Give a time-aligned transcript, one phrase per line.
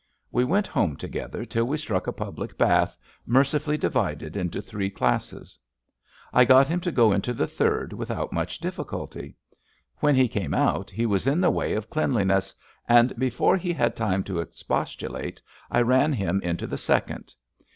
[0.31, 5.59] We went home together till we struck a public bath, mercifully divided into three classes.
[6.33, 9.35] I got him to go into the third without much diflSculty.
[9.97, 12.55] When he came out he was in the way of cleanli ness,
[12.89, 17.35] and before he had time to expostulate I ran him into the second.